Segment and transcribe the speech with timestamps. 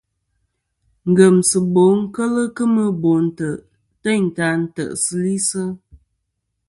[1.09, 1.83] Ngemsiɨbo
[2.15, 3.61] kel kemɨ no ntè'
[4.01, 5.35] teyn ta ntè'sɨ li.